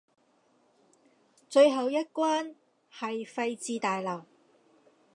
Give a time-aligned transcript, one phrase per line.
[1.47, 2.55] 最後一關
[2.91, 4.25] 喺廢置大樓